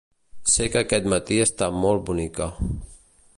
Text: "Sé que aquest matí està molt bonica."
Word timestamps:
"Sé 0.53 0.65
que 0.75 0.81
aquest 0.85 1.09
matí 1.13 1.37
està 1.45 1.67
molt 1.85 2.07
bonica." 2.09 2.49